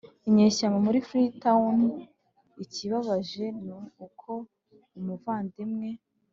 inyeshyamba 0.27 0.77
muri 0.85 0.99
Freetown 1.07 1.77
Ikibabaje 2.63 3.45
ni 3.65 3.71
uko 4.05 4.31
umuvandimwe 4.97 5.89